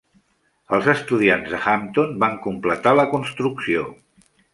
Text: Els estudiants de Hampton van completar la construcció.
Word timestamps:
Els 0.77 0.87
estudiants 0.93 1.51
de 1.51 1.59
Hampton 1.73 2.15
van 2.23 2.39
completar 2.47 2.95
la 3.01 3.05
construcció. 3.13 3.85